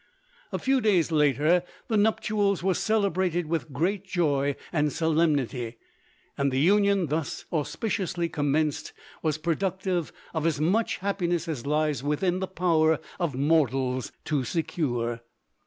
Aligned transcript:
A 0.51 0.57
few 0.57 0.81
days 0.81 1.11
later 1.11 1.61
the 1.87 1.95
nuptials 1.95 2.63
were 2.63 2.73
celebrated 2.73 3.45
with 3.45 3.71
great 3.71 4.03
joy 4.03 4.55
and 4.73 4.91
solemnity, 4.91 5.77
and 6.35 6.51
the 6.51 6.59
union 6.59 7.05
thus 7.05 7.45
auspiciously 7.53 8.27
commenced 8.27 8.93
was 9.21 9.37
productive 9.37 10.11
of 10.33 10.47
as 10.47 10.59
much 10.59 10.97
happiness 10.97 11.47
as 11.47 11.67
lies 11.67 12.01
within 12.01 12.39
the 12.39 12.47
power 12.47 12.97
of 13.19 13.35
mortals 13.35 14.11
to 14.25 14.43
secure. 14.43 15.21